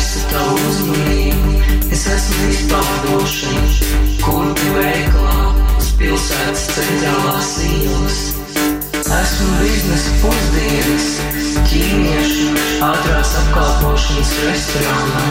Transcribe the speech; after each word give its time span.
pievērstu 0.00 0.20
tavu 0.32 0.54
uzmanību. 0.68 1.50
Es 1.92 2.06
esmu 2.08 2.46
izpārdošana, 2.48 3.64
kur 4.22 4.46
tu 4.56 4.68
veikalā 4.72 5.50
uz 5.76 5.90
pilsētas 5.98 6.62
centrālās 6.72 7.50
ielas. 7.66 8.20
Esmu 9.10 9.48
biznesa 9.60 10.12
pusdienas, 10.22 11.08
ķīniešu 11.68 12.46
ātrās 12.86 13.34
apkalpošanas 13.42 14.32
restorānā. 14.46 15.24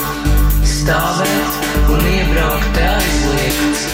Stāvēt 0.70 1.90
un 1.90 2.06
iebraukt 2.14 2.82
aizliegts. 2.84 3.88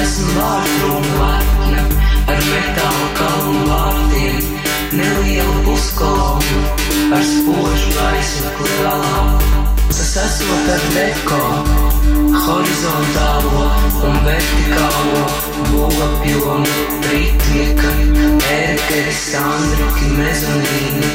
Esmu 0.00 0.34
vārtrūma 0.38 1.30
lepna 1.30 1.86
ar 2.32 2.42
metāla 2.48 3.08
kalnu 3.20 3.62
vārtiem, 3.68 4.42
nelielu 4.92 5.62
puskolonu 5.64 6.60
ar 7.14 7.22
spožu 7.22 7.90
gaismu 7.94 8.50
galā. 8.82 9.24
Tas 9.90 10.12
esot 10.16 10.68
ar 10.74 10.84
deko, 10.94 11.40
horizontālo 12.46 13.64
un 14.08 14.16
vertikālo 14.24 15.24
būvapjomu, 15.70 16.76
ritmika, 17.10 17.90
ērkeri, 18.50 19.14
sandriki, 19.18 20.08
mezonīni, 20.16 21.10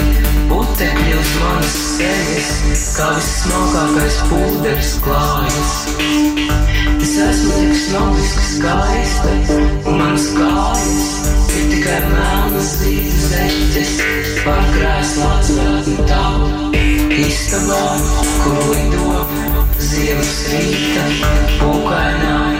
putekļi 0.51 1.15
uz 1.19 1.31
manas 1.41 1.79
sejas, 1.95 2.51
kā 2.99 3.09
vissmalkākais 3.17 4.19
pūderis 4.29 4.93
klājas. 5.07 5.73
Es 6.99 7.17
esmu 7.25 7.57
tik 7.57 7.81
snobiski 7.87 8.45
skaista, 8.53 9.39
un 9.87 10.03
manas 10.03 10.29
kājas 10.37 11.44
ir 11.55 11.69
tikai 11.71 11.99
melnas 12.11 12.71
zīves 12.79 13.27
zeķes, 13.31 13.93
pār 14.45 14.65
krēslā 14.75 15.29
atvēlni 15.39 16.07
tavu. 16.09 16.73
Istabā, 17.15 17.83
kur 18.43 18.59
lido 18.73 19.21
ziemas 19.79 20.35
rīta, 20.51 21.07
pūkainā 21.61 22.54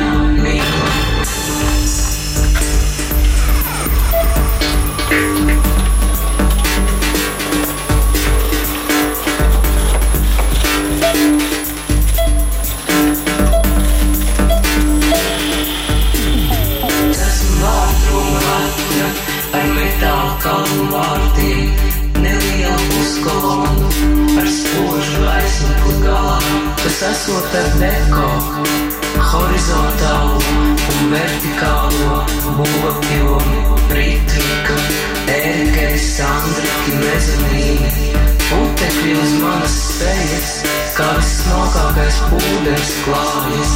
vissmalkākais 41.96 42.18
pūderis 42.30 42.94
klājas. 43.06 43.74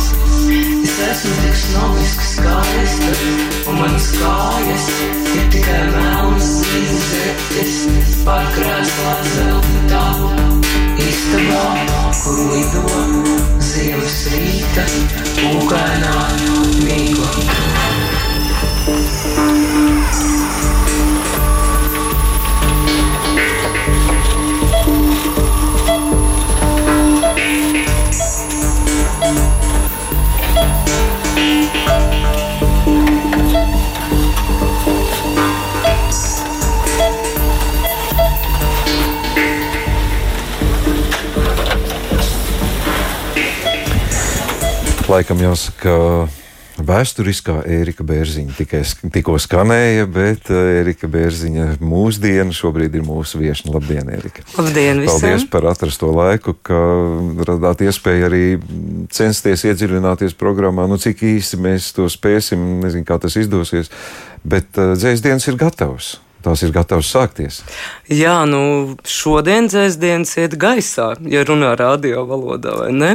Es 0.84 0.96
esmu 1.06 1.34
tik 1.40 1.56
snobiski 1.56 2.26
skaista, 2.34 3.12
un 3.70 3.76
manas 3.80 4.10
kājas 4.16 4.88
ir 5.36 5.46
tikai 5.54 5.84
melnas 5.94 6.50
zīmes, 6.60 7.80
pār 8.26 8.46
krēslā 8.56 9.14
zelta 9.36 9.80
tavu. 9.94 10.28
Istabā, 11.00 11.66
kur 12.24 12.40
lido 12.52 12.84
ziemas 13.64 14.20
rīta, 14.34 14.84
pūkainā 15.40 16.18
mīkla. 16.84 17.30
Laikam 45.10 45.40
jāsaka, 45.42 45.94
vēsturiskā 46.86 47.64
Ērika 47.66 48.04
Bērziņa 48.06 48.54
tikai 48.60 48.84
tikko 49.10 49.40
skanēja, 49.42 50.06
bet 50.06 50.52
eh, 50.54 50.82
Ērika 50.84 51.10
Bērziņa 51.10 51.66
mūsdiena 51.82 52.54
šobrīd 52.54 53.00
ir 53.00 53.08
mūsu 53.08 53.42
viešņa. 53.42 53.74
Labdien, 53.74 54.12
Ērika! 54.14 54.46
Labdien 54.60 55.02
visiem! 55.02 55.24
Paldies 55.26 55.48
par 55.50 55.66
atrasto 55.72 56.12
laiku, 56.14 56.54
ka 56.54 56.78
radāt 57.50 57.82
iespēju 57.88 58.30
arī 58.30 58.44
censties 59.10 59.66
iedziļināties 59.72 60.38
programmā. 60.38 60.86
Nu, 60.86 61.02
cik 61.02 61.26
īsi 61.26 61.58
mēs 61.58 61.90
to 61.98 62.06
spēsim, 62.06 62.78
nezinu, 62.86 63.08
kā 63.10 63.18
tas 63.18 63.40
izdosies, 63.42 63.90
bet 64.46 64.78
uh, 64.78 64.94
dzēsdienas 64.94 65.50
ir 65.50 65.58
gatavs. 65.58 66.20
Tās 66.40 66.62
ir 66.64 66.72
gatavas 66.72 67.10
sākties. 67.12 67.58
Jā, 68.08 68.38
nu 68.48 68.96
šodien 69.04 69.66
dzēsdienas 69.68 70.38
iet 70.40 70.54
gaisā, 70.60 71.10
ja 71.28 71.42
runā 71.44 71.74
radio 71.76 72.22
valodā, 72.30 72.78
vai 72.80 72.94
ne? 72.96 73.10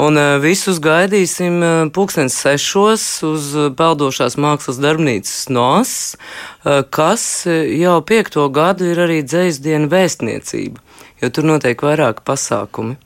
Un 0.00 0.16
uh, 0.16 0.38
visus 0.40 0.78
gaidīsim 0.80 1.58
uh, 1.60 1.72
pulkstens 1.92 2.38
sešos 2.40 3.04
uz 3.28 3.50
peldošās 3.76 4.38
mākslas 4.40 4.80
darbnīcas 4.80 5.50
NOS, 5.52 5.92
uh, 6.16 6.80
kas 6.88 7.26
jau 7.44 7.98
piekto 8.08 8.46
gadu 8.48 8.88
ir 8.88 9.02
arī 9.04 9.18
dzēsdienu 9.26 9.90
vēstniecība, 9.92 10.80
jo 11.20 11.28
tur 11.28 11.48
notiek 11.50 11.84
vairāki 11.84 12.24
pasākumi. 12.24 12.96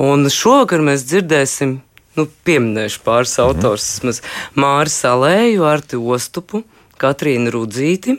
Un 0.00 0.30
šovakar 0.32 0.80
mēs 0.86 1.04
dzirdēsim, 1.10 1.76
nu, 2.16 2.24
pieminēšu 2.48 3.04
pāris 3.04 3.36
autors, 3.44 3.90
vismaz 3.98 4.22
Māri 4.56 4.94
Salēju, 4.96 5.68
Arti 5.68 6.00
Ostupu, 6.00 6.62
Katrīnu 6.98 7.52
Rudzīti. 7.52 8.16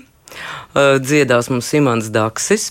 Uh, 0.69 0.99
dziedās 1.01 1.47
mums 1.49 1.71
Imants 1.73 2.11
Daksis, 2.13 2.67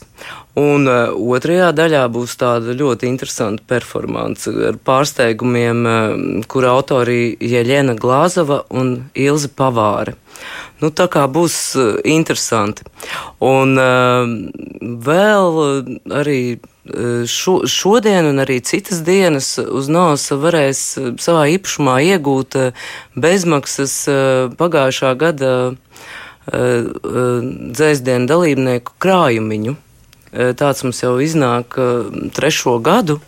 un 0.54 0.86
uh, 0.86 1.10
otrajā 1.34 1.72
daļā 1.74 2.04
būs 2.14 2.36
tāda 2.38 2.76
ļoti 2.78 3.08
interesanta 3.10 3.64
performance 3.66 4.46
ar 4.46 4.78
pārsteigumiem, 4.86 5.80
uh, 5.82 6.44
kur 6.46 6.68
autori 6.70 7.34
Jeļena 7.42 7.96
Glāzava 7.98 8.60
un 8.70 8.92
Ilze 9.18 9.50
Pavāre. 9.50 10.14
Nu, 10.78 10.92
tā 10.94 11.08
kā 11.10 11.24
būs 11.26 11.74
interesanti. 12.06 12.84
Un 13.42 13.74
vēl 15.02 15.56
arī 16.14 16.42
šo, 17.26 17.56
šodien 17.66 18.28
un 18.30 18.38
arī 18.38 18.60
citas 18.62 19.02
dienas 19.02 19.56
uz 19.58 19.90
Nausa 19.90 20.38
varēs 20.38 20.84
savā 21.18 21.48
īpašumā 21.56 21.96
iegūt 22.12 22.54
bezmaksas 23.18 23.96
pagājušā 24.62 25.10
gada 25.18 25.50
dzēsdienu 26.48 28.28
dalībnieku 28.30 28.96
krājumiņu. 29.02 29.76
Tāds 30.60 30.84
mums 30.84 31.02
jau 31.02 31.16
iznāk 31.24 31.78
trešo 32.36 32.78
gadu. 32.84 33.20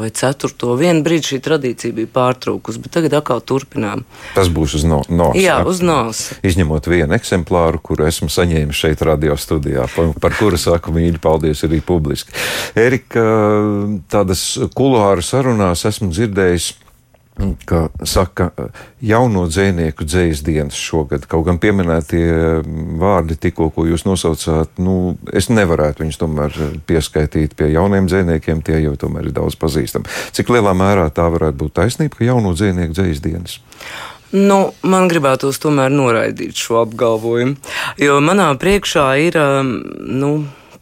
Vai 0.00 0.08
ceturto 0.16 0.72
vienu 0.80 1.02
brīdi 1.04 1.34
šī 1.34 1.38
tradīcija 1.44 1.92
bija 1.92 2.08
pārtraukusi, 2.14 2.80
bet 2.80 2.94
tagad 2.94 3.12
atkal 3.18 3.42
turpinām. 3.44 4.06
Tas 4.32 4.48
būs 4.48 4.78
uz 4.78 4.86
no, 4.88 5.02
nos. 5.12 5.36
Jā, 5.36 5.58
uz 5.68 5.82
nos. 5.84 6.22
Izņemot 6.48 6.88
vienu 6.88 7.12
eksemplāru, 7.12 7.76
kuru 7.84 8.06
esmu 8.08 8.30
saņēmis 8.32 8.80
šeit, 8.86 9.04
radio 9.04 9.36
studijā, 9.36 9.84
par, 9.92 10.14
par 10.16 10.36
kuru 10.38 10.56
saku 10.60 10.96
mīļi 10.96 11.20
paldies 11.22 11.60
arī 11.68 11.82
publiski. 11.84 12.32
Erika, 12.72 13.26
tādas 14.12 14.46
kuluāru 14.72 15.24
sarunās 15.26 15.84
esmu 15.92 16.08
dzirdējis 16.14 16.72
ka 17.68 17.88
saka, 18.08 18.50
jauno 19.02 19.44
dzinieku 19.50 20.06
dzīslu 20.06 20.46
dienas 20.46 20.78
šogad. 20.78 21.26
Kaut 21.30 21.46
gan 21.48 21.58
pieminētie 21.62 22.24
vārdi, 23.00 23.36
tikko, 23.40 23.70
ko 23.74 23.86
jūs 23.88 24.06
nosaucāt, 24.08 24.78
nu, 24.82 25.16
es 25.32 25.50
nevarētu 25.52 26.04
viņus 26.04 26.20
tomēr 26.20 26.56
pieskaitīt 26.88 27.56
pie 27.58 27.72
jauniem 27.74 28.08
dziniekiem, 28.10 28.62
tie 28.66 28.80
jau 28.84 28.94
tomēr 29.00 29.30
ir 29.30 29.36
daudz 29.36 29.58
pazīstami. 29.60 30.08
Cik 30.36 30.54
lielā 30.54 30.74
mērā 30.78 31.08
tā 31.14 31.28
varētu 31.32 31.60
būt 31.64 31.76
taisnība, 31.80 32.18
ka 32.18 32.30
jauno 32.30 32.54
dzinieku 32.56 32.96
dzīslu 32.98 33.28
dienas? 33.28 33.60
Nu, 34.32 34.70
man 34.88 35.10
gribētos 35.12 35.60
tomēr 35.60 35.92
noraidīt 35.92 36.56
šo 36.56 36.80
apgalvojumu, 36.86 37.58
jo 38.00 38.16
manā 38.24 38.48
priekšā 38.56 39.06
ir, 39.26 39.36
nu, 40.08 40.32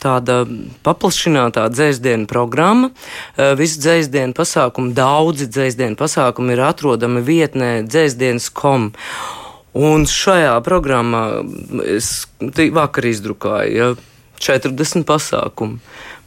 tāda 0.01 0.43
paplašinātā 0.87 1.67
dzēsdienu 1.73 2.29
programma. 2.31 2.91
Visu 3.37 3.83
dzēsdienu 3.85 4.37
pasākumu, 4.37 4.95
daudzi 4.97 5.49
dzēsdienu 5.51 5.99
pasākumi 6.01 6.57
ir 6.57 6.65
atrodami 6.71 7.25
vietnē 7.27 7.73
dzēsdienas.com. 7.89 8.91
Un 9.81 10.07
šajā 10.11 10.57
programmā 10.67 11.25
es 11.87 12.27
vakar 12.75 13.07
izdrukāju 13.07 13.77
ja, 13.77 13.93
40 14.41 15.07
pasākumu. 15.07 15.79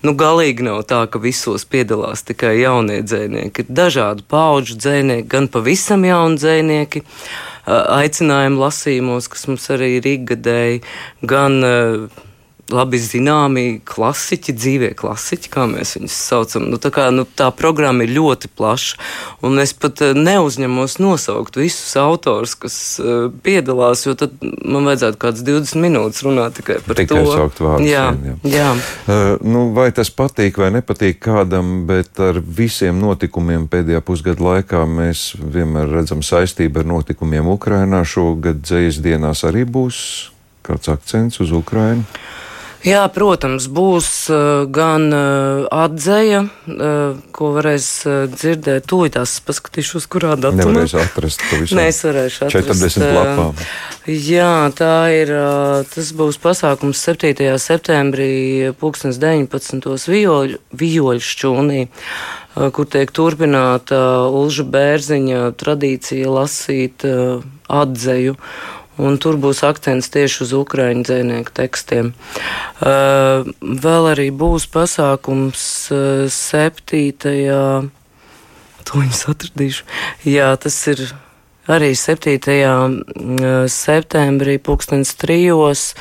Nu, 0.03 0.11
galīgi 0.19 0.65
nav 0.67 0.81
tā, 0.87 1.05
ka 1.07 1.19
visos 1.23 1.63
piedalās 1.63 2.25
tikai 2.27 2.57
jaunie 2.59 2.99
dzinieki. 3.03 3.63
Ir 3.63 3.69
dažādi 3.71 4.25
pauģu 4.27 4.75
dzinieki, 4.75 5.27
gan 5.31 5.47
pavisam 5.51 6.03
jauni 6.03 6.39
dzinieki, 6.41 7.03
aicinājumu 7.71 8.59
lasījumos, 8.65 9.29
kas 9.31 9.47
mums 9.47 9.69
arī 9.71 9.93
ir 10.01 10.09
ikgadēji, 10.17 10.81
gan 11.23 11.55
uh, 11.63 12.23
labi 12.71 12.99
zināmi 13.01 13.81
klasiķi, 13.85 14.53
dzīvie 14.55 14.89
klasiķi, 14.97 15.49
kā 15.51 15.65
mēs 15.67 15.97
viņus 15.97 16.15
saucam. 16.29 16.67
Nu, 16.71 16.79
tā, 16.81 16.93
kā, 16.95 17.09
nu, 17.11 17.25
tā 17.27 17.49
programma 17.55 18.05
ir 18.05 18.13
ļoti 18.15 18.49
plaša, 18.55 18.99
un 19.43 19.59
es 19.59 19.73
pat 19.75 19.99
eh, 20.05 20.13
neuzņemos 20.15 20.95
nosaukt 21.03 21.59
visus 21.59 21.91
autors, 21.99 22.55
kas 22.59 22.77
uh, 23.03 23.27
piedalās, 23.43 24.05
jo 24.07 24.15
tad 24.17 24.37
man 24.41 24.87
vajadzētu 24.87 25.19
kāds 25.19 25.43
20 25.43 25.83
minūtes 25.83 26.23
runāt 26.25 26.57
tikai 26.59 26.79
par 26.85 26.99
tikai 26.99 27.19
to. 27.19 27.35
Saukt 27.35 27.61
vārdus, 27.63 27.89
jā, 27.89 28.05
jā. 28.15 28.35
jā. 28.53 28.69
Uh, 29.03 29.43
nu, 29.43 29.65
vai 29.75 29.89
tas 29.95 30.11
patīk 30.13 30.61
vai 30.63 30.71
nepatīk 30.77 31.19
kādam, 31.23 31.83
bet 31.89 32.21
ar 32.23 32.39
visiem 32.39 33.01
notikumiem 33.03 33.67
pēdējā 33.71 34.03
pusgada 34.07 34.47
laikā 34.53 34.85
mēs 34.87 35.33
vienmēr 35.39 35.91
redzam 35.99 36.23
saistību 36.23 36.83
ar 36.83 36.91
notikumiem 36.95 37.51
Ukrainā. 37.51 38.05
Šogad 38.07 38.63
dzējas 38.63 39.01
dienās 39.03 39.43
arī 39.47 39.65
būs 39.67 39.99
kāds 40.63 40.89
akcents 40.91 41.41
uz 41.43 41.51
Ukrainu. 41.55 42.07
Jā, 42.83 43.05
protams, 43.15 43.69
būs 43.71 44.07
uh, 44.27 44.65
gan 44.67 45.05
uh, 45.15 45.63
atzeja, 45.71 46.41
uh, 46.43 47.15
ko 47.31 47.53
varēs 47.55 47.87
dzirdēt. 48.33 48.89
Tūlītās 48.91 49.37
paskatīšos, 49.47 50.09
kurā 50.11 50.33
datumā. 50.35 50.67
Nevarēs 50.73 50.97
atrast 50.99 51.45
pavisam. 51.47 51.79
Nē, 51.79 51.87
es 51.93 52.01
varēšu 52.03 52.45
atrast. 52.49 52.83
40 52.83 53.15
lapām. 53.15 53.63
Jā, 54.11 54.51
tā 54.75 54.97
ir, 55.15 55.31
tas 55.93 56.11
būs 56.19 56.41
pasākums 56.43 56.99
7. 57.07 57.47
septembrī, 57.63 58.29
2019. 58.75 60.07
vijoļu, 60.11 60.59
vijoļu 60.83 61.27
šķūnī 61.31 61.83
kur 62.53 62.85
tiek 62.85 63.09
turpināta 63.09 63.97
Ulža 64.29 64.67
Bērziņa 64.69 65.53
tradīcija 65.57 66.29
lasīt 66.29 67.05
atzeju 67.73 68.35
un 69.01 69.17
tur 69.17 69.37
būs 69.41 69.63
akcents 69.65 70.11
tieši 70.13 70.43
uz 70.45 70.53
ukraiņu 70.57 71.05
dzinieku 71.07 71.53
tekstiem. 71.55 72.13
Uh, 72.83 73.47
vēl 73.61 74.11
arī 74.13 74.29
būs 74.29 74.67
pasākums 74.73 75.65
uh, 75.93 76.25
7. 76.29 77.89
To 78.83 78.99
viņus 78.99 79.25
atradīšu. 79.31 79.85
Jā, 80.27 80.51
tas 80.59 80.77
ir 80.91 81.05
arī 81.71 81.93
7. 81.97 82.37
Uh, 82.37 83.65
septembrī, 83.71 84.59
pulkstens 84.59 85.15
trijos, 85.17 85.93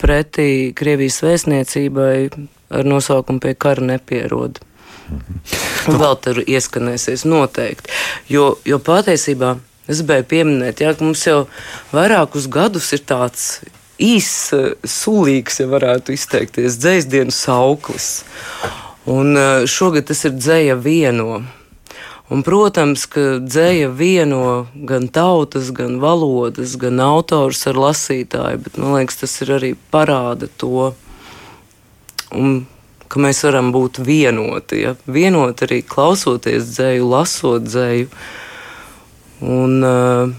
pretī 0.00 0.72
Krievijas 0.76 1.20
vēstniecībai 1.26 2.30
ar 2.70 2.86
nosaukumu 2.86 3.42
pie 3.42 3.54
kara 3.58 3.84
nepierod. 3.84 4.62
Mhm. 5.10 5.40
Un 5.90 5.98
vēl 5.98 6.16
tur 6.22 6.38
ieskanēsies 6.44 7.26
noteikti. 7.26 7.90
Jo, 8.30 8.54
jo 8.64 8.78
patiesībā 8.78 9.56
Es 9.88 10.02
gribēju 10.02 10.26
pieminēt, 10.30 10.82
jā, 10.84 10.92
ka 10.94 11.04
mums 11.04 11.22
jau 11.26 11.44
vairākus 11.94 12.48
gadus 12.52 12.92
ir 12.96 13.04
tāds 13.08 13.46
īss, 14.00 14.52
eh, 14.56 14.74
sulīgs, 14.84 15.60
ja 15.60 15.68
varētu 15.70 16.14
izteikties, 16.16 16.78
dzēsdienas 16.80 17.40
sauklis. 17.46 18.10
Un 19.06 19.36
eh, 19.36 19.66
šogad 19.66 20.08
tas 20.10 20.24
ir 20.24 20.36
dzēja 20.36 20.76
vieno. 20.80 21.42
Un, 22.30 22.44
protams, 22.46 23.08
ka 23.10 23.40
dzēja 23.42 23.88
vieno 23.90 24.68
gan 24.86 25.08
tautas, 25.10 25.72
gan 25.74 25.96
valodas, 25.98 26.76
gan 26.78 27.02
autors 27.02 27.64
ar 27.66 27.74
lasītāju, 27.74 28.60
bet 28.66 28.76
man 28.78 29.00
liekas, 29.00 29.18
tas 29.24 29.34
ir 29.42 29.50
arī 29.56 29.70
parāda 29.90 30.46
to, 30.62 30.92
un, 32.30 32.60
ka 33.10 33.18
mēs 33.18 33.42
varam 33.48 33.72
būt 33.74 33.98
vienoti. 34.06 34.84
Ja? 34.84 34.94
Vienoti 35.10 35.66
arī 35.66 35.80
klausoties 35.82 36.70
dzēju, 36.70 37.10
lasot 37.10 37.66
dzēju. 37.66 38.06
Un, 39.40 39.80
eh, 39.84 40.32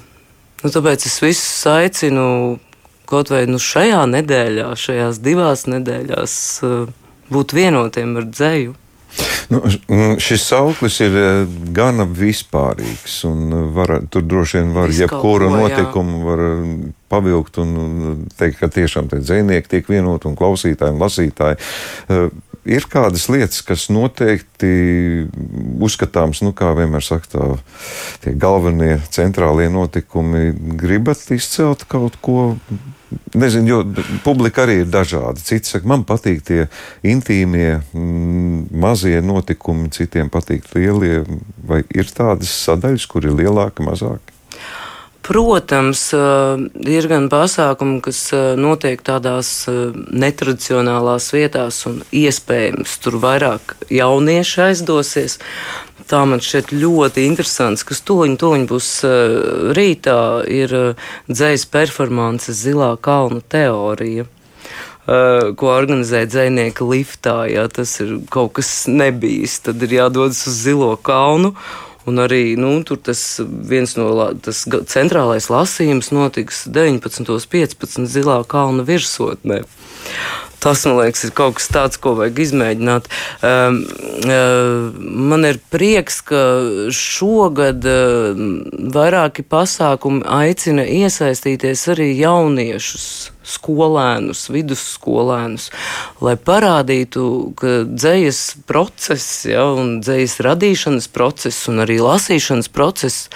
nu, 0.61 0.69
tāpēc 0.69 1.07
es 1.09 1.17
visus 1.23 1.65
aicinu 1.69 2.59
kaut 3.09 3.31
vai 3.33 3.43
nu, 3.49 3.59
šajā 3.59 4.03
nedēļā, 4.07 4.69
šajās 4.77 5.19
divās 5.23 5.65
nedēļās, 5.69 6.35
eh, 6.67 6.93
būt 7.33 7.55
vienotiem 7.57 8.15
ar 8.21 8.29
dzēju. 8.29 8.77
Nu, 9.51 9.59
šis 10.23 10.45
sauklis 10.47 11.01
ir 11.03 11.17
eh, 11.19 11.41
gana 11.75 12.05
vispārīgs, 12.05 13.17
var, 13.75 13.97
tur 14.13 14.23
droši 14.23 14.61
vien 14.61 14.71
var 14.77 14.93
jebkuru 14.95 15.49
notikumu 15.51 16.21
var 16.23 16.45
pavilkt 17.11 17.59
un 17.59 18.29
teikt, 18.37 18.61
ka 18.61 18.71
tiešām 18.71 19.09
tie 19.11 19.19
dzinieki 19.19 19.75
tiek 19.75 19.91
vienoti 19.91 20.29
un 20.29 20.37
klausītāji 20.39 20.95
un 20.95 21.03
lasītāji 21.03 22.29
ir 22.65 22.85
kādas 22.91 23.27
lietas, 23.31 23.61
kas 23.65 23.87
noteikti 23.93 24.71
uzskatāms, 25.81 26.43
nu, 26.45 26.53
kā 26.57 26.71
vienmēr 26.77 27.03
saka, 27.05 27.29
tā, 27.31 27.47
tie 28.23 28.33
galvenie 28.37 28.99
centrālie 29.13 29.69
notikumi. 29.73 30.51
Gribat 30.79 31.23
izcelt 31.33 31.87
kaut 31.91 32.19
ko? 32.21 32.55
Nezinu, 33.35 33.67
jo 33.67 33.79
publika 34.23 34.63
arī 34.63 34.81
ir 34.85 34.91
dažāda. 34.91 35.41
Citi 35.43 35.67
saka, 35.67 35.87
man 35.89 36.05
patīk 36.07 36.45
tie 36.47 36.61
intīmie, 37.03 37.81
mm, 37.91 38.69
mazie 38.71 39.19
notikumi, 39.25 39.89
citiem 39.91 40.31
patīk 40.31 40.69
lielie. 40.77 41.25
Vai 41.67 41.81
ir 41.91 42.07
tādas 42.07 42.53
sadaļas, 42.63 43.09
kur 43.11 43.27
ir 43.27 43.35
lielāka, 43.35 43.83
mazāka? 43.83 44.31
Protams, 45.21 46.01
ir 46.81 47.07
gan 47.11 47.27
pasākumi, 47.29 47.99
kas 48.01 48.23
notiek 48.57 49.03
tādās 49.05 49.51
netradicionālās 49.69 51.29
vietās, 51.35 51.83
un 51.85 52.01
iespējams 52.09 52.97
tur 53.03 53.19
vairāk 53.21 53.75
jaunieši 53.93 54.63
aizdosies. 54.65 55.37
Tā 56.09 56.23
man 56.25 56.41
šķiet 56.43 56.73
ļoti 56.73 57.27
interesants, 57.29 57.85
kas 57.87 58.01
toņi, 58.03 58.39
toņi 58.41 58.67
būs 58.73 58.91
rītā, 59.77 60.19
ir 60.49 60.75
dzējas 61.29 61.69
performances 61.69 62.65
Zilā 62.65 62.95
kalna 62.99 63.45
teorija 63.45 64.25
ko 65.57 65.71
organizē 65.73 66.25
dzinieki 66.29 66.85
liftā. 66.85 67.45
Ja 67.49 67.67
tas 67.67 67.99
ir 68.03 68.19
kaut 68.29 68.53
kas 68.59 68.85
nebijis, 68.87 69.59
tad 69.65 69.81
ir 69.83 69.97
jādodas 69.97 70.45
uz 70.47 70.59
Zilo 70.65 70.95
kalnu. 70.97 71.55
Un 72.09 72.17
arī 72.17 72.55
nu, 72.57 72.79
tas 72.97 73.21
viens 73.45 73.93
no 73.97 74.09
tas 74.41 74.63
centrālais 74.89 75.49
lasījums 75.53 76.09
notiks 76.15 76.63
19.15. 76.73 78.07
Zilā 78.09 78.39
kalna 78.49 78.85
virsotnē. 78.87 79.61
Tas, 80.61 80.83
man 80.85 80.99
liekas, 80.99 81.23
ir 81.25 81.33
kaut 81.33 81.55
kas 81.57 81.71
tāds, 81.73 81.97
ko 81.97 82.13
vajag 82.19 82.37
izmēģināt. 82.43 83.07
Um, 83.41 83.79
uh, 84.29 84.91
man 85.31 85.47
ir 85.49 85.57
prieks, 85.73 86.19
ka 86.21 86.41
šogad 86.93 87.87
uh, 87.89 88.37
vairāki 88.93 89.41
pasākumi 89.41 90.21
aicina 90.21 90.85
iesaistīties 90.85 91.87
arī 91.95 92.11
jauniešus 92.19 93.07
skolēnus, 93.51 94.45
vidusskolēnus, 94.53 95.71
lai 96.21 96.37
parādītu, 96.37 97.25
ka 97.57 97.81
dzējas 97.89 98.43
process, 98.69 99.47
ja, 99.49 99.65
un 99.65 99.97
dzējas 100.05 100.39
radīšanas 100.45 101.09
process 101.09 101.65
un 101.71 101.81
arī 101.87 101.97
lasīšanas 102.05 102.69
process 102.69 103.31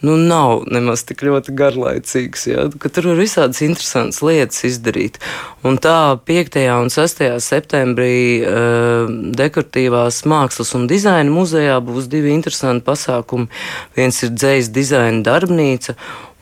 nu, 0.00 0.16
nav 0.16 0.64
nemaz 0.72 1.04
tik 1.08 1.22
ļoti 1.26 1.54
garlaicīgs. 1.56 2.46
Ja? 2.50 2.66
Tur 2.68 3.10
var 3.10 3.20
visādas 3.20 3.62
interesantas 3.64 4.22
lietas 4.24 4.64
izdarīt. 4.68 5.20
Un 5.66 5.78
tā 5.82 6.16
5. 6.28 6.58
un 6.76 6.92
6. 6.92 7.22
septembrī 7.44 8.16
uh, 8.42 9.10
dekoratīvās 9.40 10.22
mākslas 10.28 10.74
un 10.78 10.88
dizaina 10.90 11.32
muzejā 11.32 11.78
būs 11.84 12.10
divi 12.12 12.34
interesanti 12.34 12.86
pasākumi. 12.86 13.48
Viens 13.96 14.22
ir 14.22 14.34
dzējas 14.34 14.72
dizaina 14.74 15.24
darbnīca, 15.26 15.96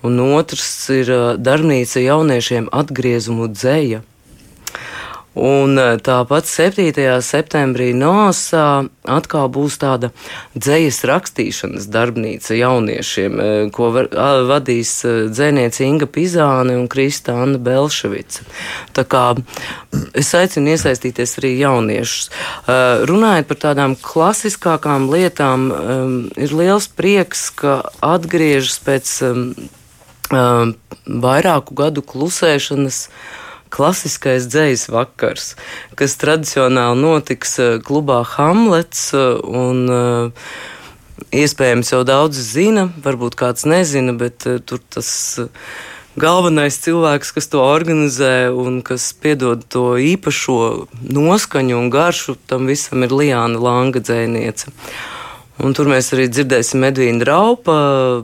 un 0.04 0.18
otrs 0.26 0.72
ir 0.94 1.12
uh, 1.14 1.28
darbnīca 1.38 2.02
jauniešiem 2.04 2.72
atgriezumu 2.72 3.52
dzēja. 3.54 4.04
Un 5.34 5.78
eh, 5.78 5.96
tāpat 5.98 6.46
7. 6.46 6.94
septembrī 7.18 7.90
Nosā 7.98 8.86
atkal 9.02 9.48
būs 9.50 9.80
tāda 9.82 10.12
dzējas 10.54 11.00
rakstīšanas 11.10 11.88
darbnīca 11.90 12.54
jauniešiem, 12.54 13.40
eh, 13.42 13.54
ko 13.74 13.90
var, 13.96 14.08
vadīs 14.46 14.94
eh, 15.02 15.26
dzēniece 15.34 15.82
Inga 15.88 16.06
Pizāne 16.06 16.78
un 16.78 16.86
Krista 16.90 17.34
Anna 17.42 17.58
Belševica. 17.58 18.46
Tā 18.94 19.06
kā 19.10 19.26
es 20.14 20.30
aicinu 20.38 20.74
iesaistīties 20.74 21.38
arī 21.40 21.54
jauniešus. 21.58 22.30
Runājot 23.10 23.48
par 23.50 23.58
tādām 23.62 23.94
klasiskākām 23.98 25.08
lietām, 25.10 25.66
ir 26.38 26.54
liels 26.54 26.86
prieks, 26.90 27.48
ka 27.54 27.80
atgriežas 28.02 28.78
pēc 28.86 29.14
vairāku 30.30 31.78
gadu 31.78 32.02
klusēšanas 32.02 33.08
klasiskais 33.74 34.46
dzējas 34.50 34.86
vakars, 34.92 35.54
kas 35.98 36.16
tradicionāli 36.20 37.00
notiks 37.02 37.58
eh, 37.58 37.74
klubā 37.84 38.22
Hamlets. 38.36 39.10
Eh, 39.16 39.34
un, 39.42 39.84
eh, 39.90 40.48
Iespējams, 41.34 41.92
jau 41.92 42.00
daudz 42.06 42.38
zina, 42.42 42.88
varbūt 43.02 43.36
kāds 43.38 43.64
nezina, 43.70 44.12
bet 44.18 44.44
tur 44.66 44.80
tas 44.90 45.08
galvenais 46.18 46.76
cilvēks, 46.82 47.30
kas 47.36 47.48
to 47.50 47.62
organizē 47.62 48.50
un 48.50 48.80
kas 48.86 49.06
piedod 49.22 49.62
to 49.70 49.94
īpašo 49.98 50.58
noskaņu 51.06 51.78
un 51.78 51.90
garšu, 51.94 52.34
tam 52.50 52.66
visam 52.70 53.06
ir 53.06 53.14
Liāna 53.14 53.62
Langa 53.62 54.02
dzēniece. 54.02 54.74
Un 55.62 55.70
tur 55.70 55.86
mēs 55.86 56.08
arī 56.16 56.24
dzirdēsim 56.26 56.82
Edvīna 56.88 57.28
Raupa 57.28 57.74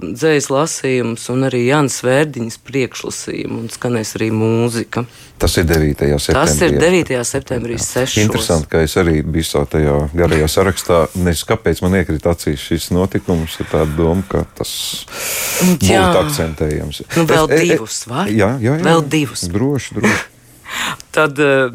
dzējas 0.02 0.48
lasījumus 0.50 1.28
un 1.30 1.46
arī 1.46 1.60
Jānis 1.68 2.00
Vērdiņas 2.02 2.56
priekšlasījumu 2.66 3.60
un 3.62 3.68
skanēs 3.70 4.16
arī 4.18 4.32
mūzika. 4.34 5.04
Tas 5.40 5.54
ir 5.60 5.68
9. 5.68 5.94
septembrī. 6.18 6.34
Tas 6.34 6.56
ir 6.66 6.74
9. 6.74 7.12
septembrī 7.28 7.76
6. 7.80 8.18
Interesanti, 8.24 8.68
ka 8.72 8.82
es 8.82 8.96
arī 9.00 9.20
biju 9.22 9.46
savā 9.46 9.70
tajā 9.76 9.94
garajā 10.10 10.50
sarakstā. 10.56 10.98
Nezinu, 11.14 11.48
kāpēc 11.52 11.84
man 11.86 11.96
iekrita 12.00 12.34
acīs 12.34 12.66
šis 12.66 12.90
notikums. 12.96 13.60
Ir 13.62 13.70
tāda 13.70 13.94
doma, 13.94 14.26
ka 14.26 14.42
tas 14.58 14.74
jā. 15.78 16.02
būtu 16.02 16.20
akcentējams. 16.24 17.00
Nu, 17.14 17.28
vēl 17.30 17.46
es, 17.46 17.54
e, 17.54 17.62
e, 17.62 17.70
divus, 17.76 18.02
vai? 18.10 18.26
Jā, 18.34 18.56
jā, 18.58 18.74
jā. 18.74 18.84
Vēl 18.90 19.06
divus. 19.14 19.46
Droši, 19.54 20.00
droši. 20.00 20.20
Tad, 21.10 21.38
eh, 21.38 21.70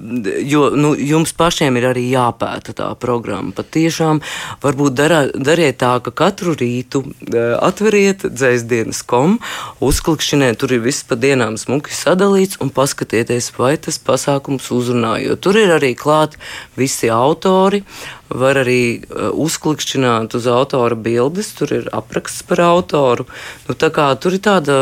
jo 0.47 0.69
nu, 0.69 0.93
jums 0.95 1.33
pašiem 1.35 1.75
ir 1.75 1.89
arī 1.91 2.05
jāpēta 2.07 2.75
tā 2.77 2.87
programma. 2.95 3.51
Pat 3.55 3.67
tiešām 3.75 4.21
varbūt 4.63 4.95
darā, 4.95 5.21
dariet 5.35 5.81
tā, 5.83 5.97
ka 6.03 6.13
katru 6.15 6.55
rītu 6.55 7.03
eh, 7.03 7.55
atveriet 7.59 8.23
dzēsdienas 8.31 9.03
kom, 9.03 9.39
uzklikšķiniet, 9.83 10.59
tur 10.61 10.77
ir 10.77 10.85
viss 10.87 11.03
pa 11.03 11.19
dienām 11.19 11.59
smuki 11.59 11.91
sadalīts 11.91 12.61
un 12.63 12.71
paskatieties, 12.71 13.51
vai 13.59 13.75
tas 13.75 13.99
pasākums 13.99 14.71
uzrunā. 14.71 15.17
Jo 15.25 15.35
tur 15.35 15.59
ir 15.59 15.75
arī 15.75 15.95
klāt 15.99 16.39
visi 16.79 17.11
autori, 17.11 17.83
var 18.29 18.57
arī 18.57 19.05
uh, 19.05 19.29
uzklikšķināt 19.37 20.33
uz 20.37 20.47
autora 20.49 20.97
bildes, 20.97 21.51
tur 21.57 21.73
ir 21.75 21.89
apraksts 21.93 22.45
par 22.47 22.61
autoru. 22.65 23.27
Nu, 23.67 23.75
tur 23.77 24.33
ir 24.33 24.41
tāda 24.41 24.77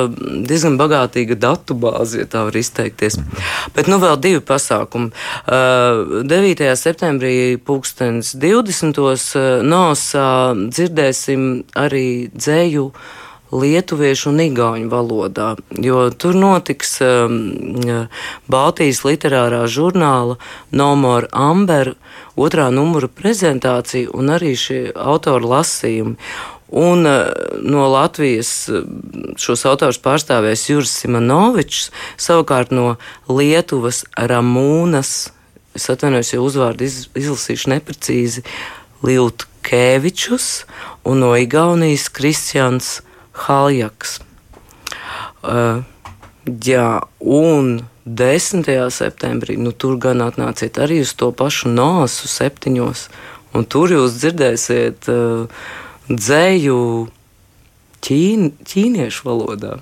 diezgan 0.47 0.77
bagātīga 0.79 1.35
datu 1.35 1.75
bāze, 1.75 2.21
ja 2.23 2.29
tā 2.29 2.45
var 2.47 2.55
izteikties. 2.55 3.19
Bet 3.75 3.91
nu 3.91 3.99
vēl 3.99 4.15
divi 4.23 4.42
pasākumi. 4.45 5.11
Uh, 5.47 6.23
9. 6.29 6.63
septembrī, 6.79 7.57
2020. 7.65 9.01
Uh, 9.03 9.65
nosā 9.65 10.29
dzirdēsim 10.53 11.63
arī 11.79 12.07
dzēju 12.33 12.89
lietuviešu 13.53 14.31
un 14.31 14.41
igauņu 14.47 14.89
valodā, 14.89 15.53
jo 15.77 16.07
tur 16.17 16.37
notiks 16.37 16.95
um, 17.05 17.35
Baltijas 18.49 19.03
literārā 19.05 19.63
žurnāla 19.69 20.39
Nomor 20.73 21.27
Amber 21.31 21.93
otrā 22.39 22.69
numura 22.73 23.07
prezentācija 23.07 24.13
un 24.17 24.33
arī 24.33 24.55
šie 24.57 24.81
autora 24.95 25.57
lasījumi. 25.57 26.17
Un 26.73 27.05
uh, 27.05 27.27
no 27.61 27.85
Latvijas 27.93 28.49
uh, 28.71 28.81
šos 29.37 29.61
autors 29.69 29.99
pārstāvēs 30.01 30.65
Juris 30.71 30.95
Simonovičs, 31.03 31.91
savukārt 32.17 32.73
no 32.73 32.95
Lietuvas 33.29 34.01
Ramūnas, 34.17 35.13
es 35.77 35.85
atvainojos, 35.93 36.33
ja 36.33 36.41
uzvārdu 36.41 36.87
iz, 36.87 36.97
izlasīšu 37.13 37.69
neprecīzi, 37.75 38.41
Liutkevičus 39.05 40.49
un 41.05 41.21
no 41.21 41.33
Igaunijas 41.37 42.07
Kristians 42.09 43.01
Haljaks. 43.45 44.17
Uh, 45.43 45.83
jā, 46.45 46.89
un 47.19 47.83
10. 48.05 48.65
septembrī, 48.89 49.55
nu, 49.61 49.71
tur 49.71 50.01
gan 50.01 50.25
atnāciet 50.25 50.81
arī 50.81 51.03
uz 51.05 51.13
to 51.15 51.29
pašu 51.35 51.71
nāsu 51.71 52.27
septiņos, 52.27 53.07
un 53.53 53.69
tur 53.69 53.93
jūs 53.93 54.17
dzirdēsiet 54.19 55.07
uh, 55.11 55.63
dzēju 56.09 56.77
ķīn, 58.03 58.51
ķīniešu 58.67 59.27
valodā. 59.27 59.77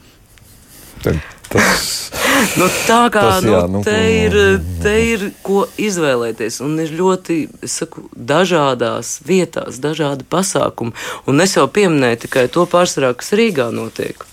Tad, 1.01 1.17
tas, 1.49 1.85
nu, 2.59 2.67
tā 2.85 3.01
kā 3.13 3.23
tas, 3.25 3.45
jā, 3.47 3.61
nu, 3.65 3.79
nu, 3.79 3.83
te, 3.85 3.97
ir, 4.13 4.37
te 4.83 4.95
ir 5.13 5.27
ko 5.45 5.63
izvēlēties, 5.81 6.61
un 6.65 6.77
ir 6.83 6.93
ļoti 6.97 7.39
saku, 7.65 8.05
dažādās 8.15 9.17
vietās, 9.25 9.81
dažādi 9.81 10.27
pasākumi. 10.29 10.93
Un 11.29 11.45
es 11.45 11.57
jau 11.57 11.65
pieminēju 11.71 12.25
tikai 12.27 12.45
to 12.53 12.67
pārsvarā, 12.69 13.15
kas 13.17 13.33
Rīgā 13.37 13.71
notiek. 13.73 14.27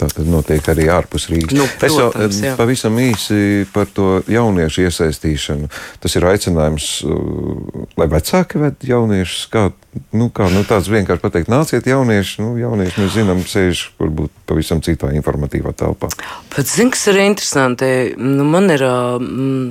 Tā 0.00 0.08
tad 0.08 0.28
notiek 0.30 0.64
arī 0.72 0.86
ārpus 0.92 1.26
Rīgas. 1.28 1.56
Nu, 1.58 1.66
protams, 1.80 2.38
es 2.38 2.40
jau 2.44 2.54
pavisam 2.56 2.96
īsi 3.02 3.66
par 3.74 3.90
to 3.92 4.20
jauniešu 4.30 4.86
iesaistīšanu. 4.86 5.68
Tas 6.00 6.16
ir 6.16 6.26
aicinājums, 6.30 6.88
uh, 7.04 7.84
lai 8.00 8.08
vecāki 8.12 8.62
ved 8.62 8.86
jauniešus. 8.88 9.44
Kā, 9.52 9.66
nu, 10.16 10.30
kā 10.32 10.48
nu, 10.54 10.64
tāds 10.68 10.88
vienkārši 10.92 11.24
pateikt, 11.26 11.52
nāciet 11.52 11.90
jaunieši. 11.90 12.40
Nu, 12.44 12.54
jaunieši 12.60 13.04
mēs 13.04 13.12
zinām, 13.18 13.44
sēž 13.44 13.84
varbūt 14.00 14.32
pavisam 14.48 14.80
citā 14.84 15.12
informatīvā 15.18 15.74
telpā. 15.76 16.08
Pats 16.54 16.78
zini, 16.78 16.94
kas 16.96 17.06
ir 17.12 17.20
interesanti. 17.26 17.92
Nu, 18.16 18.48
man 18.48 18.72
ir 18.72 18.86
mm, 18.86 19.68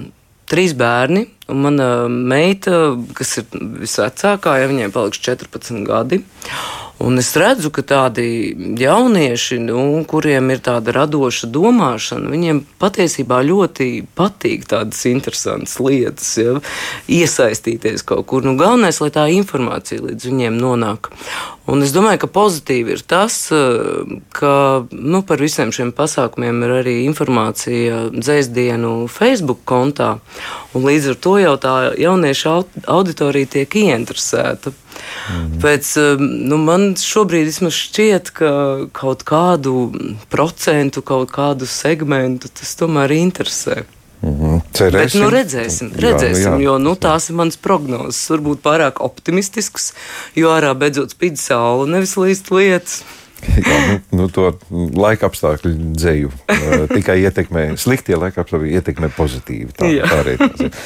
trīs 0.50 0.75
bērni, 0.77 1.25
un 1.50 1.63
mana 1.65 1.89
meita, 2.10 2.93
kas 3.17 3.39
ir 3.41 3.50
visvecākā, 3.81 4.60
ja 4.62 4.69
viņai 4.69 4.93
paliks 4.93 5.22
14 5.25 5.84
gadi. 5.88 6.22
Un 6.99 7.15
es 7.21 7.29
redzu, 7.39 7.69
ka 7.71 7.83
tādi 7.87 8.51
jaunieši, 8.79 9.59
nu, 9.63 9.83
kuriem 10.09 10.49
ir 10.51 10.59
tāda 10.65 10.91
radoša 10.97 11.47
domāšana, 11.47 12.27
viņiem 12.33 12.59
patiesībā 12.81 13.39
ļoti 13.47 13.87
patīk 14.19 14.67
tādas 14.67 15.05
interesantas 15.07 15.77
lietas, 15.79 16.33
ja, 16.41 16.57
iesaistīties 17.07 18.03
kaut 18.03 18.27
kur. 18.27 18.43
Nu, 18.43 18.57
galvenais, 18.59 18.99
lai 18.99 19.13
tā 19.15 19.29
informācija 19.31 20.03
līdz 20.03 20.27
viņiem 20.27 20.59
nonāk. 20.59 21.07
Un 21.69 21.85
es 21.85 21.93
domāju, 21.93 22.23
ka 22.23 22.31
pozitīvi 22.33 22.95
ir 22.97 23.01
tas, 23.07 23.35
ka 24.35 24.53
nu, 24.89 25.21
par 25.23 25.43
visiem 25.43 25.71
šiem 25.75 25.93
pasākumiem 25.95 26.63
ir 26.65 26.73
arī 26.81 26.95
informācija 27.05 28.07
dzēsdienu 28.15 29.05
Facebook 29.13 29.61
kontā. 29.69 30.15
Un 30.77 30.85
līdz 30.85 31.07
ar 31.13 31.15
to 31.17 31.33
jau 31.41 31.55
tā 31.57 31.75
jauniešu 31.97 32.51
auditorija 32.93 33.49
tiek 33.55 33.77
ieinteresēta. 33.81 34.73
Mm. 35.33 35.55
Pēc, 35.63 35.93
nu, 36.21 36.59
man 36.61 36.91
šobrīd 36.99 37.49
šķiet, 37.73 38.29
ka 38.38 38.51
kaut 38.93 39.25
kādu 39.25 39.89
procentu, 40.29 41.01
kaut 41.01 41.33
kādu 41.33 41.65
segmentu 41.69 42.51
tas 42.53 42.75
tomēr 42.77 43.15
interesē. 43.17 43.85
Mm 44.21 44.35
-hmm. 44.35 44.61
Cerēsim. 44.73 44.99
Bet, 44.99 45.13
nu, 45.23 45.29
redzēsim, 45.29 45.91
redzēsim 45.95 46.43
jā, 46.43 46.51
nu, 46.51 46.59
jā. 46.59 46.63
jo 46.63 46.77
nu, 46.77 46.95
tās 46.95 47.29
ir 47.29 47.35
manas 47.35 47.57
prognozes. 47.57 48.29
Varbūt 48.29 48.61
pārāk 48.61 48.99
optimistiskas, 48.99 49.93
jo 50.35 50.51
ārā 50.51 50.73
beidzot 50.77 51.15
spīd 51.15 51.39
saule, 51.39 51.89
nevis 51.89 52.17
līst 52.17 52.51
lietas. 52.51 53.03
Jā, 53.69 53.77
nu, 53.88 53.98
nu, 54.19 54.27
to 54.34 54.51
laika 55.00 55.29
apstākļu 55.29 55.72
dzēju 55.96 56.31
uh, 56.31 56.84
tikai 56.91 57.19
ietekmē, 57.24 57.65
sliktie 57.79 58.17
laika 58.19 58.43
apstākļi 58.43 58.74
ietekmē 58.79 59.12
pozitīvi. 59.15 59.72
Tā, 59.79 59.89
Jā. 59.91 60.10
tā 60.10 60.19
arī 60.24 60.36
ir. 60.39 60.81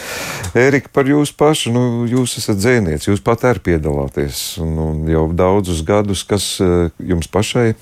Erika, 0.66 0.92
par 0.94 1.10
jūsu 1.10 1.36
pašu, 1.40 1.74
nu, 1.74 1.84
jūs 2.10 2.38
esat 2.42 2.62
dzēnieks, 2.62 3.10
jūs 3.10 3.24
pat 3.26 3.48
arī 3.50 3.64
piedalāties 3.72 4.44
un, 4.64 4.76
un 4.86 5.04
jau 5.10 5.26
daudzus 5.34 5.84
gadus, 5.88 6.26
kas 6.28 6.56
uh, 6.64 6.90
jums 7.02 7.30
pašai 7.32 7.74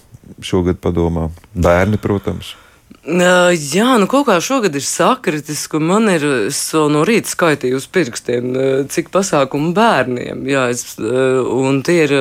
šogad 0.46 0.80
padomā? 0.84 1.30
Bērni, 1.54 2.00
protams. 2.02 2.56
Jā, 3.02 3.96
nu 3.98 4.06
kaut 4.06 4.28
kā 4.28 4.36
šogad 4.44 4.76
ir 4.78 4.84
sakritis, 4.86 5.64
ka 5.72 5.80
man 5.82 6.06
ir, 6.12 6.26
vēl 6.54 6.92
no 6.94 7.02
rīta 7.08 7.32
skaitīju 7.34 7.80
uz 7.80 7.88
pirkstiem, 7.90 8.52
cik 8.94 9.10
pasākumu 9.14 9.72
bērniem, 9.74 10.46
jā, 10.46 10.68
es, 10.70 10.94
un 11.02 11.82
tie 11.88 12.04
ir 12.06 12.14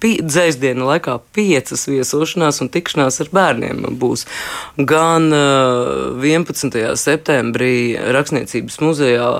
dzēsdienu 0.00 0.88
laikā 0.88 1.18
piecas 1.36 1.86
viesošanās 1.90 2.60
un 2.64 2.70
tikšanās 2.72 3.20
ar 3.24 3.32
bērniem 3.36 3.84
būs. 4.00 4.26
Gan 4.76 5.30
uh, 5.34 6.20
11. 6.24 6.76
septembrī 6.96 7.74
Rakstniecības 8.16 8.80
muzejā 8.84 9.30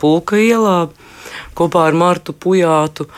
Pulka 0.00 0.40
ielā 0.40 0.78
kopā 1.56 1.88
ar 1.90 1.98
Martu 1.98 2.32
Pujātu. 2.32 3.08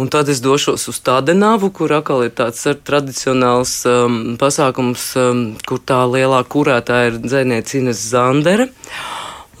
Un 0.00 0.08
tad 0.08 0.30
es 0.32 0.40
došos 0.40 0.86
uz 0.88 0.98
Tādenavu, 1.04 1.68
kur 1.76 1.92
atkal 1.92 2.22
ir 2.24 2.30
tāds 2.32 2.64
tradicionāls 2.86 3.74
um, 3.84 4.14
pasākums, 4.40 5.10
um, 5.20 5.42
kur 5.68 5.82
tā 5.84 6.00
lielā 6.08 6.38
kurētāja 6.48 7.10
ir 7.10 7.18
dzēniece 7.20 7.76
Ines 7.82 8.00
Zandere. 8.08 8.70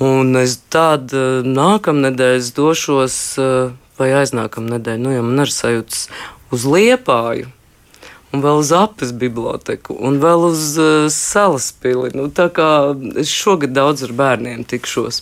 Un 0.00 0.32
es 0.40 0.56
tad 0.72 1.12
uh, 1.12 1.44
nākamnedēļ 1.44 2.48
došos, 2.56 3.18
uh, 3.44 3.74
vai 4.00 4.08
aiznākamnedēļ, 4.22 5.02
nu 5.04 5.12
jau 5.12 5.26
man 5.26 5.44
ir 5.44 5.52
sajūtas 5.52 6.06
uz 6.52 6.68
Liepāju. 6.68 7.50
Un 8.32 8.40
vēl 8.40 8.62
uz 8.62 8.70
apes 8.72 9.10
biblioteku, 9.12 9.92
un 10.08 10.14
vēl 10.16 10.46
uz 10.46 10.62
uh, 10.80 11.04
salas 11.12 11.66
pili. 11.76 12.14
Nu, 12.16 12.30
tā 12.32 12.46
kā 12.48 12.68
es 13.20 13.28
šogad 13.28 13.74
daudz 13.76 14.06
ar 14.06 14.14
bērniem 14.16 14.62
tikšos. 14.64 15.18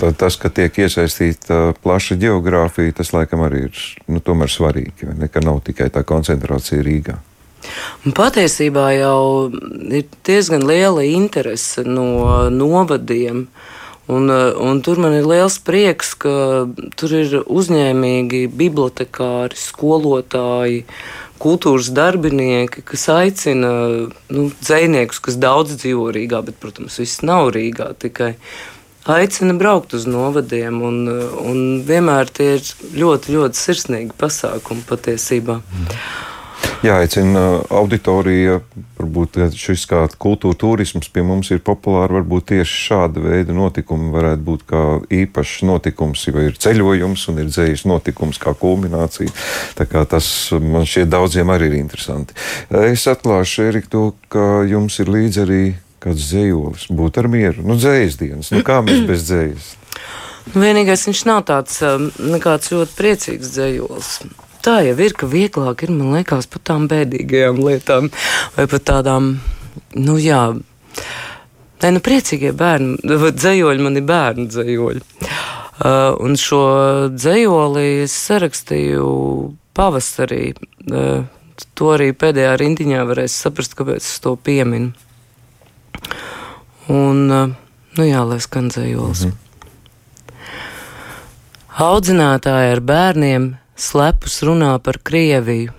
Tad 0.00 0.16
tas, 0.18 0.34
ka 0.42 0.50
tiek 0.50 0.80
iesaistīta 0.82 1.76
plaša 1.84 2.18
geogrāfija, 2.18 2.96
tas 2.98 3.14
laikam 3.14 3.44
arī 3.46 3.68
ir 3.68 3.84
nu, 4.10 4.18
svarīgi. 4.50 5.12
Ne, 5.20 5.30
ka 5.30 5.38
nav 5.44 5.62
tikai 5.68 5.86
tā 5.94 6.02
koncentrācija 6.02 6.82
Rīgā. 6.82 7.20
Un 8.02 8.16
patiesībā 8.18 8.88
jau 8.96 9.22
ir 9.86 10.10
diezgan 10.26 10.66
liela 10.66 11.06
interese 11.06 11.86
no 11.86 12.50
novadiem. 12.50 13.46
Uh, 13.46 13.81
Un, 14.06 14.30
eh, 14.30 14.54
un 14.58 14.80
tur 14.82 14.98
man 14.98 15.14
ir 15.14 15.26
liels 15.28 15.60
prieks, 15.62 16.14
ka 16.18 16.32
tur 16.98 17.14
ir 17.14 17.36
uzņēmīgi 17.46 18.48
bibliotekāri, 18.50 19.58
skolotāji, 19.58 20.82
kultūras 21.42 21.90
darbinieki, 21.94 22.82
kas 22.86 23.08
aicina 23.10 23.72
nu, 24.30 24.48
dziniekus, 24.62 25.22
kas 25.22 25.38
daudz 25.42 25.76
dzīvo 25.78 26.10
Rīgā, 26.14 26.42
bet, 26.46 26.58
protams, 26.62 26.98
viss 27.02 27.22
nav 27.26 27.52
Rīgā. 27.54 27.92
Tikai 27.98 28.34
aicina 29.10 29.54
braukt 29.58 29.94
uz 29.98 30.06
novadiem, 30.10 30.82
un, 30.86 31.00
un 31.42 31.64
vienmēr 31.86 32.30
tie 32.30 32.52
ir 32.58 32.68
ļoti, 32.98 33.38
ļoti 33.38 33.64
sirsnīgi 33.64 34.18
pasākumi 34.18 34.86
patiesībā. 34.90 35.62
Mm 35.62 36.28
jāaicina 36.82 37.62
auditorija. 37.70 38.60
Varbūt 38.98 39.38
šis 39.58 39.84
kā 39.90 40.04
kultūra 40.20 40.56
turisms 40.58 41.10
pie 41.12 41.24
mums 41.26 41.50
ir 41.54 41.62
populārs. 41.64 42.14
Varbūt 42.18 42.48
tieši 42.52 42.78
šāda 42.88 43.22
veida 43.24 43.54
notikumi 43.56 44.12
varētu 44.14 44.46
būt 44.46 44.64
kā 44.70 44.82
īpašs 45.22 45.62
notikums, 45.68 46.26
jo 46.28 46.46
ir 46.46 46.58
ceļojums 46.62 47.26
un 47.32 47.42
ir 47.42 47.50
dzējas 47.50 47.86
notikums 47.90 48.40
kā 48.42 48.54
kulminācija. 48.58 49.32
Tā 49.78 49.86
kā 49.90 50.04
tas 50.08 50.26
man 50.58 50.86
šķiet 50.88 51.12
daudziem 51.12 51.52
arī 51.54 51.72
ir 51.72 51.78
interesanti. 51.80 52.36
Es 52.70 53.06
atklāšu, 53.10 53.68
Erika, 53.70 53.92
to, 53.92 54.04
ka 54.32 54.66
jums 54.68 54.98
ir 55.02 55.12
līdzi 55.12 55.44
arī 55.46 55.62
kāds 56.02 56.30
dzējolis. 56.30 56.88
Būt 56.90 57.22
ar 57.22 57.30
mieru. 57.30 57.66
Nu, 57.66 57.78
dzējas 57.78 58.18
dienas. 58.20 58.50
Nu, 58.54 58.62
kā 58.66 58.80
mēs 58.86 59.04
bez 59.08 59.26
dzējas? 59.28 59.74
Vienīgais 60.52 61.06
viņš 61.06 61.26
nav 61.28 61.44
tāds 61.46 61.76
um, 61.86 62.08
nekāds 62.18 62.72
ļoti 62.74 62.96
priecīgs 62.98 63.52
dzējolis 63.54 64.16
tā 64.64 64.78
jau 64.86 64.96
ir, 64.96 65.14
ka 65.18 65.28
vieglāk 65.30 65.84
ir, 65.86 65.92
man 65.94 66.14
liekas, 66.16 66.48
par 66.50 66.62
tām 66.66 66.88
bēdīgajām 66.90 67.60
lietām 67.62 68.10
vai 68.56 68.66
par 68.70 68.82
tādām, 68.92 69.34
nu 69.98 70.16
jā. 70.22 70.42
Nē, 71.82 71.90
nu, 71.96 72.02
priecīgie 72.04 72.52
bērni, 72.54 73.00
dzējoļi 73.02 73.82
man 73.82 73.98
ir 73.98 74.06
bērnu 74.06 74.46
dzējoļi. 74.52 75.02
Uh, 75.82 76.14
un 76.22 76.36
šo 76.38 76.62
dzējoli 77.10 78.04
es 78.04 78.14
sarakstīju 78.28 79.06
pavasarī. 79.74 80.52
Uh, 80.86 81.24
to 81.74 81.94
arī 81.96 82.12
pēdējā 82.14 82.52
rindiņā 82.60 83.02
varēs 83.08 83.34
saprast, 83.44 83.74
kāpēc 83.78 84.04
es 84.04 84.20
to 84.22 84.36
pieminu. 84.36 84.92
Un, 86.92 87.24
uh, 87.26 87.50
nu 87.98 88.06
jā, 88.06 88.22
lai 88.28 88.38
skan 88.44 88.70
dzējols. 88.70 89.24
Mm 89.26 89.32
-hmm. 89.32 89.38
Audzinātāji 91.82 92.72
ar 92.76 92.80
bērniem 92.84 93.44
slepus 93.82 94.42
runā 94.46 94.76
par 94.78 95.00
Krieviju. 95.02 95.72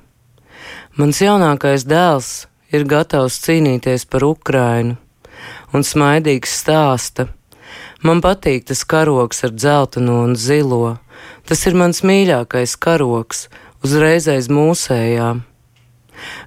Mans 1.00 1.22
jaunākais 1.24 1.86
dēls 1.88 2.31
ir 2.75 2.83
gatavs 2.89 3.39
cīnīties 3.45 4.05
par 4.12 4.25
Ukrainu, 4.27 4.98
un 5.74 5.86
smaidīgs 5.88 6.53
stāsta. 6.62 7.29
Man 8.03 8.19
patīk 8.22 8.67
tas 8.69 8.83
karoks 8.83 9.43
ar 9.48 9.53
dzelteno 9.55 10.19
un 10.27 10.36
zilo. 10.36 10.98
Tas 11.48 11.63
ir 11.69 11.77
mans 11.79 12.03
mīļākais 12.03 12.75
karoks, 12.86 13.48
uzreiz 13.86 14.27
aiz 14.31 14.50
mūsējām. 14.51 15.43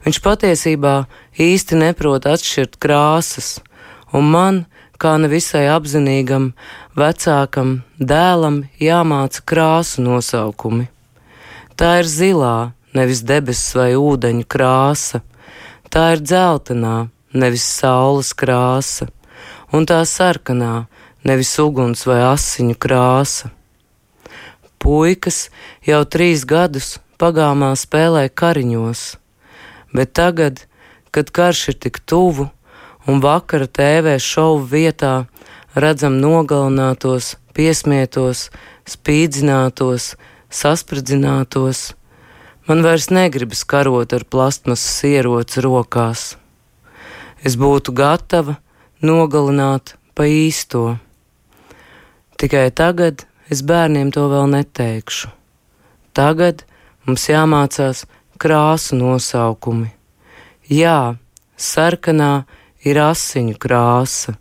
Viņš 0.05 0.19
patiesībā 0.25 0.97
īsti 1.43 1.79
neprot 1.81 2.29
atšķirt 2.29 2.77
krāsas, 2.81 3.57
un 4.13 4.29
man, 4.31 4.61
kā 5.01 5.17
nevisai 5.21 5.67
apzinīgam, 5.73 6.53
vecākam 6.97 7.81
dēlam, 7.99 8.63
jāmāca 8.81 9.43
krāsu 9.49 10.05
nosaukumi. 10.07 10.91
Tā 11.77 11.99
ir 12.01 12.07
zilā, 12.09 12.73
nevis 12.97 13.21
debesu 13.29 13.77
vai 13.77 13.91
ūdeņu 14.01 14.47
krāsa, 14.49 15.19
tā 15.93 16.15
ir 16.15 16.23
dzeltenā, 16.25 17.11
nevis 17.37 17.67
saules 17.69 18.31
krāsa, 18.33 19.11
un 19.77 19.85
tā 19.85 19.99
sarkanā, 20.09 20.87
nevis 21.29 21.51
uguns 21.61 22.07
vai 22.09 22.23
asiņu 22.31 22.79
krāsa. 22.81 23.51
Puikas 24.81 25.51
jau 25.85 26.01
trīs 26.09 26.47
gadus 26.49 26.95
pagāmā 27.21 27.75
spēlē 27.77 28.25
kariņos, 28.33 29.03
bet 29.93 30.15
tagad, 30.17 30.63
kad 31.13 31.29
karš 31.29 31.75
ir 31.75 31.77
tik 31.85 32.01
tuvu 32.09 32.49
un 33.05 33.21
vakara 33.21 33.69
TV 33.69 34.17
šovu 34.17 34.65
vietā 34.73 35.27
redzam 35.77 36.17
nogalinātos, 36.25 37.35
piesmietos, 37.53 38.49
spīdzinātos, 38.89 40.15
saspridzinātos, 40.51 41.95
man 42.69 42.83
vairs 42.87 43.11
negribas 43.11 43.65
karot 43.65 44.13
ar 44.17 44.25
plastmasas 44.25 45.05
ieroci 45.07 45.65
rokās. 45.65 46.37
Es 47.45 47.57
būtu 47.61 47.95
gatava 47.95 48.57
nogalināt 49.03 49.97
pa 50.15 50.27
īsto. 50.27 50.97
Tikai 52.37 52.71
tagad 52.71 53.27
es 53.53 53.63
bērniem 53.63 54.11
to 54.15 54.27
vēl 54.33 54.49
neteikšu. 54.53 55.31
Tagad 56.17 56.65
mums 57.07 57.29
jāmācās 57.29 58.07
krāsu 58.41 58.97
nosaukumi. 58.99 59.93
Jā, 60.67 61.17
sarkanā 61.57 62.47
ir 62.87 62.99
asiņu 62.99 63.55
krāsa, 63.63 64.35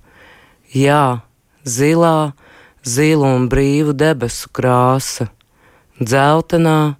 jā, 0.73 1.21
zilā, 1.65 2.33
zilu 2.81 3.29
un 3.37 3.47
brīvu 3.49 3.93
debesu 3.97 4.49
krāsa, 4.53 5.29
Dzeltenā 5.95 6.97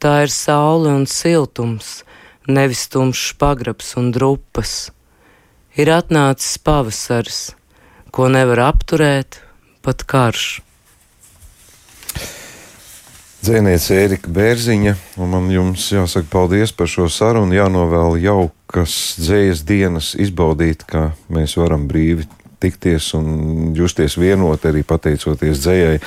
tā 0.00 0.14
ir 0.24 0.32
saule 0.32 0.94
un 0.96 1.04
siltums, 1.04 2.00
nevis 2.48 2.86
tumšs 2.88 3.34
pagrabs 3.36 3.92
un 4.00 4.08
drupas. 4.16 4.90
Ir 5.76 5.92
atnācis 5.92 6.56
pavasaris, 6.64 7.40
ko 8.10 8.30
nevar 8.32 8.64
apturēt 8.70 9.42
pat 9.84 10.06
karš. 10.08 10.60
Dzēniece 13.40 13.96
Erika 13.96 14.28
Bērziņa, 14.28 14.96
un 15.16 15.30
man 15.32 15.46
jums 15.52 15.86
jāsaka 15.92 16.28
paldies 16.28 16.74
par 16.76 16.90
šo 16.92 17.06
sarunu. 17.12 17.56
Jānovēl 17.56 18.18
jaukas 18.20 18.96
dzējas 19.20 19.62
dienas, 19.68 20.10
izbaudīt, 20.16 20.84
ka 20.88 21.10
mēs 21.32 21.56
varam 21.56 21.86
brīvi 21.88 22.26
tikties 22.60 23.14
un 23.16 23.72
justies 23.76 24.18
vienoti 24.20 24.68
arī 24.68 24.84
pateicoties 24.84 25.62
dzējai. 25.64 26.02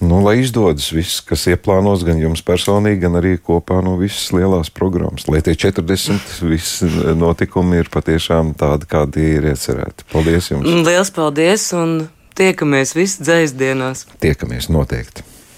Nu, 0.00 0.22
lai 0.24 0.38
izdodas 0.40 0.88
viss, 0.96 1.20
kas 1.28 1.44
ieplānots 1.52 2.06
gan 2.08 2.20
jums 2.22 2.40
personīgi, 2.46 3.02
gan 3.02 3.18
arī 3.20 3.34
kopā 3.36 3.82
no 3.84 3.98
visas 4.00 4.30
lielās 4.32 4.72
programmas. 4.72 5.26
Lai 5.28 5.42
tie 5.44 5.52
40 5.60 6.38
visi 6.48 6.88
notikumi 7.20 7.82
ir 7.82 7.92
patiešām 7.92 8.54
tādi, 8.60 8.88
kādi 8.88 9.26
ir 9.36 9.50
iecerēti. 9.52 10.08
Paldies 10.12 10.52
jums! 10.54 10.70
Lielas 10.88 11.12
paldies 11.12 11.68
un 11.76 11.98
tiekamies 12.38 12.96
visi 12.96 13.26
dzēs 13.26 13.52
dienās! 13.60 14.06
Tiekamies 14.24 14.72
noteikti! 14.72 15.29